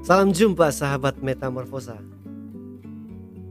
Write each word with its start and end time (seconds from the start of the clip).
Salam 0.00 0.32
jumpa 0.32 0.72
sahabat 0.72 1.20
Metamorfosa. 1.20 2.00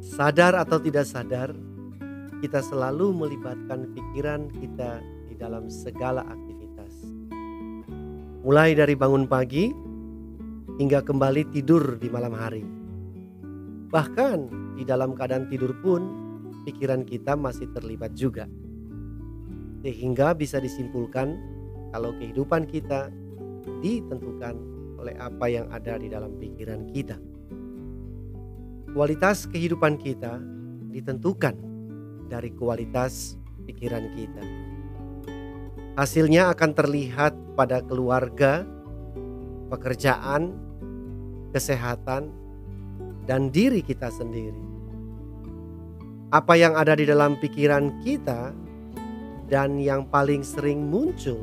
Sadar 0.02 0.58
atau 0.58 0.82
tidak 0.82 1.06
sadar, 1.06 1.54
kita 2.42 2.66
selalu 2.66 3.14
melibatkan 3.14 3.94
pikiran 3.94 4.50
kita 4.58 4.98
di 5.30 5.38
dalam 5.38 5.70
segala 5.70 6.26
aktivitas. 6.26 7.14
Mulai 8.42 8.74
dari 8.74 8.98
bangun 8.98 9.30
pagi 9.30 9.70
hingga 10.82 11.06
kembali 11.06 11.54
tidur 11.54 12.02
di 12.02 12.10
malam 12.10 12.34
hari. 12.34 12.66
Bahkan 13.94 14.40
di 14.74 14.82
dalam 14.90 15.14
keadaan 15.14 15.54
tidur 15.54 15.78
pun 15.86 16.02
pikiran 16.66 17.06
kita 17.06 17.38
masih 17.38 17.70
terlibat 17.78 18.18
juga. 18.18 18.50
Sehingga 19.86 20.34
bisa 20.34 20.58
disimpulkan 20.58 21.30
kalau 21.94 22.10
kehidupan 22.18 22.66
kita 22.66 23.14
ditentukan 23.86 24.79
oleh 25.00 25.16
apa 25.16 25.48
yang 25.48 25.72
ada 25.72 25.96
di 25.96 26.12
dalam 26.12 26.36
pikiran 26.36 26.92
kita. 26.92 27.16
Kualitas 28.92 29.48
kehidupan 29.48 29.96
kita 30.02 30.42
ditentukan 30.92 31.56
dari 32.28 32.52
kualitas 32.54 33.40
pikiran 33.64 34.06
kita. 34.14 34.44
Hasilnya 35.96 36.52
akan 36.52 36.72
terlihat 36.74 37.34
pada 37.54 37.84
keluarga, 37.84 38.64
pekerjaan, 39.70 40.56
kesehatan, 41.52 42.32
dan 43.30 43.54
diri 43.54 43.86
kita 43.86 44.10
sendiri. 44.10 44.64
Apa 46.30 46.58
yang 46.58 46.78
ada 46.78 46.94
di 46.94 47.10
dalam 47.10 47.38
pikiran 47.38 48.02
kita 48.06 48.54
dan 49.50 49.82
yang 49.82 50.06
paling 50.10 50.46
sering 50.46 50.90
muncul, 50.90 51.42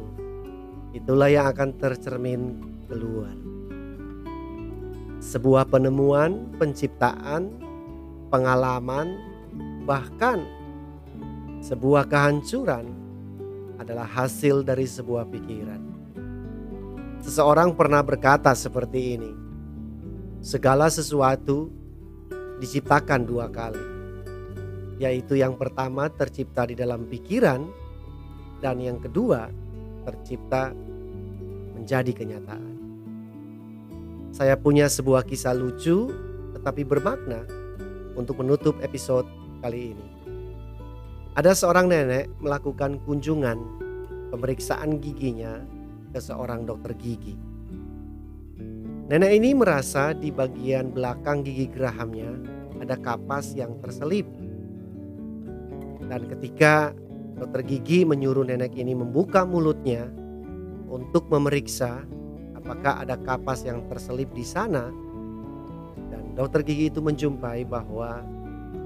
itulah 0.95 1.27
yang 1.31 1.51
akan 1.51 1.75
tercermin 1.79 2.75
keluar. 2.87 3.35
Sebuah 5.19 5.67
penemuan, 5.67 6.55
penciptaan, 6.55 7.51
pengalaman, 8.31 9.19
bahkan 9.87 10.43
sebuah 11.63 12.07
kehancuran 12.07 12.87
adalah 13.81 14.07
hasil 14.07 14.63
dari 14.63 14.87
sebuah 14.87 15.27
pikiran. 15.31 15.83
Seseorang 17.27 17.75
pernah 17.75 18.07
berkata 18.07 18.55
seperti 18.55 19.19
ini: 19.19 19.33
"Segala 20.39 20.87
sesuatu 20.87 21.73
diciptakan 22.63 23.27
dua 23.27 23.51
kali, 23.51 23.83
yaitu 25.03 25.35
yang 25.35 25.59
pertama 25.59 26.07
tercipta 26.07 26.71
di 26.71 26.79
dalam 26.79 27.09
pikiran, 27.11 27.67
dan 28.63 28.79
yang 28.79 29.03
kedua 29.03 29.51
tercipta 30.07 30.71
menjadi 31.75 32.13
kenyataan." 32.15 32.76
Saya 34.37 34.53
punya 34.53 34.85
sebuah 34.85 35.25
kisah 35.25 35.57
lucu 35.57 36.13
tetapi 36.53 36.85
bermakna 36.85 37.49
untuk 38.21 38.45
menutup 38.45 38.77
episode 38.85 39.25
kali 39.65 39.97
ini. 39.97 40.09
Ada 41.41 41.57
seorang 41.57 41.89
nenek 41.89 42.29
melakukan 42.45 43.01
kunjungan 43.09 43.57
pemeriksaan 44.29 45.01
giginya 45.01 45.65
ke 46.13 46.21
seorang 46.21 46.69
dokter 46.69 46.93
gigi. 47.01 47.33
Nenek 49.09 49.41
ini 49.41 49.57
merasa 49.57 50.13
di 50.13 50.29
bagian 50.29 50.93
belakang 50.93 51.41
gigi 51.41 51.73
gerahamnya 51.73 52.37
ada 52.85 53.01
kapas 53.01 53.57
yang 53.57 53.81
terselip. 53.81 54.29
Dan 56.13 56.29
ketika 56.29 56.93
dokter 57.41 57.65
gigi 57.65 58.05
menyuruh 58.05 58.45
nenek 58.45 58.77
ini 58.77 58.93
membuka 58.93 59.49
mulutnya 59.49 60.13
untuk 60.93 61.25
memeriksa 61.33 62.05
apakah 62.67 63.07
ada 63.07 63.15
kapas 63.15 63.63
yang 63.63 63.87
terselip 63.87 64.27
di 64.35 64.43
sana 64.43 64.91
dan 66.11 66.35
dokter 66.35 66.67
gigi 66.67 66.91
itu 66.91 66.99
menjumpai 66.99 67.63
bahwa 67.63 68.27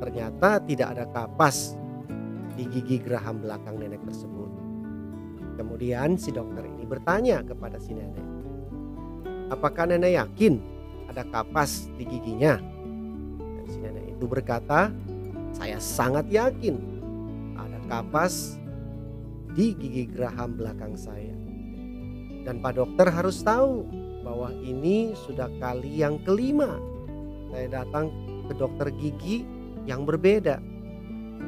ternyata 0.05 0.61
tidak 0.61 0.93
ada 0.93 1.09
kapas 1.09 1.81
di 2.61 2.69
gigi 2.69 3.01
geraham 3.01 3.41
belakang 3.41 3.81
nenek 3.81 4.05
tersebut. 4.05 4.53
Kemudian 5.57 6.21
si 6.21 6.29
dokter 6.29 6.69
ini 6.69 6.85
bertanya 6.85 7.41
kepada 7.41 7.81
si 7.81 7.97
nenek, 7.97 8.21
apakah 9.49 9.89
nenek 9.89 10.13
yakin 10.13 10.61
ada 11.09 11.25
kapas 11.33 11.89
di 11.97 12.05
giginya? 12.05 12.61
Dan 13.41 13.65
si 13.65 13.81
nenek 13.81 14.13
itu 14.13 14.29
berkata, 14.29 14.93
saya 15.57 15.81
sangat 15.81 16.29
yakin 16.29 16.77
ada 17.57 17.81
kapas 17.89 18.61
di 19.57 19.73
gigi 19.73 20.05
geraham 20.05 20.53
belakang 20.53 20.93
saya. 21.01 21.50
Dan 22.45 22.65
Pak 22.65 22.81
Dokter 22.81 23.07
harus 23.13 23.41
tahu 23.45 23.85
bahwa 24.25 24.53
ini 24.65 25.13
sudah 25.17 25.49
kali 25.61 26.01
yang 26.01 26.21
kelima 26.25 26.81
saya 27.51 27.83
datang 27.83 28.15
ke 28.47 28.55
dokter 28.55 28.95
gigi 28.95 29.43
yang 29.85 30.07
berbeda. 30.07 30.63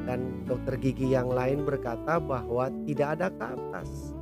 Dan 0.02 0.42
dokter 0.50 0.74
gigi 0.82 1.14
yang 1.14 1.30
lain 1.30 1.62
berkata 1.62 2.18
bahwa 2.18 2.66
tidak 2.88 3.08
ada 3.18 3.28
kapas. 3.38 4.16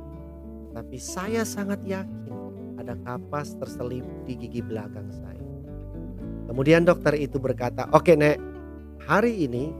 Tapi 0.71 0.97
saya 1.01 1.41
sangat 1.41 1.81
yakin 1.83 2.31
ada 2.77 2.93
kapas 3.01 3.57
terselip 3.57 4.05
di 4.29 4.37
gigi 4.37 4.61
belakang 4.61 5.09
saya. 5.09 5.41
Kemudian 6.45 6.85
dokter 6.85 7.17
itu 7.17 7.41
berkata, 7.41 7.89
oke 7.97 8.13
nek, 8.13 8.37
hari 9.01 9.49
ini 9.49 9.73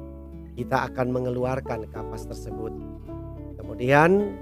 kita 0.57 0.89
akan 0.89 1.13
mengeluarkan 1.13 1.85
kapas 1.93 2.25
tersebut. 2.25 2.73
Kemudian 3.61 4.33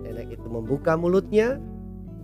nenek 0.00 0.40
itu 0.40 0.48
membuka 0.48 0.96
mulutnya 0.96 1.60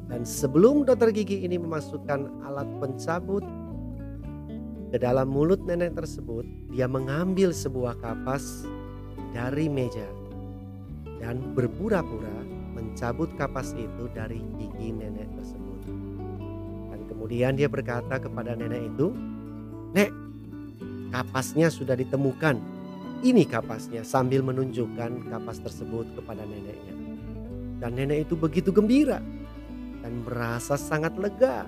dan 0.08 0.24
sebelum 0.24 0.88
dokter 0.88 1.12
gigi 1.12 1.44
ini 1.44 1.60
memasukkan 1.60 2.41
alat 2.48 2.69
pencabut 2.80 3.44
ke 4.88 4.96
dalam 4.96 5.28
mulut 5.28 5.60
nenek 5.69 5.92
tersebut, 5.92 6.48
dia 6.72 6.88
mengambil 6.88 7.52
sebuah 7.52 8.00
kapas 8.00 8.64
dari 9.36 9.69
meja 9.69 10.08
dan 11.20 11.52
berpura-pura 11.52 12.41
mencabut 12.72 13.28
kapas 13.36 13.76
itu 13.76 14.08
dari 14.16 14.41
gigi 14.56 14.96
nenek 14.96 15.28
tersebut. 15.36 15.80
Dan 16.88 17.00
kemudian 17.04 17.52
dia 17.52 17.69
berkata 17.69 18.16
kepada 18.16 18.56
nenek 18.56 18.88
itu, 18.88 19.12
"Nek, 19.92 20.08
kapasnya 21.12 21.69
sudah 21.69 21.92
ditemukan. 22.00 22.56
Ini 23.20 23.44
kapasnya." 23.44 24.08
Sambil 24.08 24.40
menunjukkan 24.40 25.28
kapas 25.28 25.60
tersebut 25.60 26.16
kepada 26.16 26.48
neneknya. 26.48 26.96
Dan 27.76 27.92
nenek 27.92 28.25
itu 28.25 28.40
begitu 28.40 28.72
gembira 28.72 29.20
dan 30.03 30.22
merasa 30.22 30.75
sangat 30.78 31.14
lega. 31.19 31.66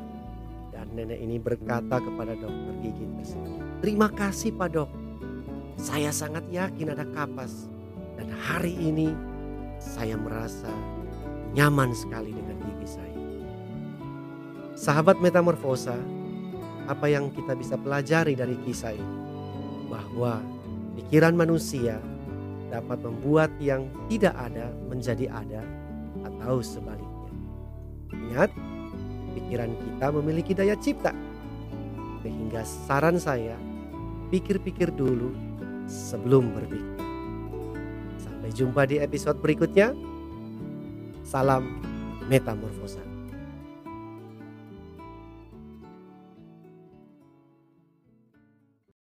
Dan 0.70 0.86
nenek 0.96 1.20
ini 1.20 1.36
berkata 1.36 2.00
kepada 2.00 2.32
dokter 2.38 2.74
gigi 2.80 3.04
tersebut, 3.20 3.52
"Terima 3.84 4.08
kasih, 4.08 4.54
Pak 4.54 4.68
Dok. 4.72 4.90
Saya 5.76 6.12
sangat 6.12 6.46
yakin 6.48 6.92
ada 6.92 7.04
kapas 7.10 7.68
dan 8.20 8.28
hari 8.32 8.76
ini 8.76 9.12
saya 9.80 10.16
merasa 10.16 10.70
nyaman 11.52 11.92
sekali 11.92 12.32
dengan 12.32 12.56
gigi 12.64 12.88
saya." 12.96 13.20
Sahabat 14.78 15.20
metamorfosa, 15.20 15.98
apa 16.88 17.06
yang 17.12 17.28
kita 17.34 17.52
bisa 17.52 17.76
pelajari 17.76 18.32
dari 18.32 18.56
kisah 18.64 18.96
ini? 18.96 19.16
Bahwa 19.92 20.40
pikiran 20.96 21.36
manusia 21.36 22.00
dapat 22.70 23.02
membuat 23.04 23.50
yang 23.60 23.90
tidak 24.08 24.32
ada 24.38 24.72
menjadi 24.88 25.28
ada 25.28 25.60
atau 26.24 26.62
sebaliknya. 26.64 27.19
Ingat, 28.14 28.50
pikiran 29.34 29.72
kita 29.74 30.06
memiliki 30.14 30.52
daya 30.54 30.78
cipta. 30.78 31.10
Sehingga 32.22 32.62
saran 32.62 33.16
saya, 33.16 33.56
pikir-pikir 34.30 34.94
dulu 34.94 35.34
sebelum 35.90 36.54
berpikir. 36.54 36.98
Sampai 38.22 38.50
jumpa 38.54 38.86
di 38.86 39.02
episode 39.02 39.42
berikutnya. 39.42 39.90
Salam 41.26 41.82
metamorfosa. 42.30 43.09